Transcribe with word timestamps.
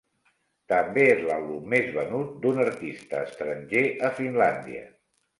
També 0.71 1.01
és 1.09 1.19
l'àlbum 1.25 1.67
més 1.73 1.91
venut 1.97 2.31
d'un 2.45 2.61
artista 2.63 3.19
estranger 3.27 3.83
a 4.07 4.11
Finlàndia. 4.21 4.83